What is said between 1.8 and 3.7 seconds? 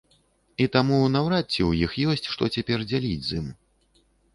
іх ёсць, што цяпер дзяліць з ім.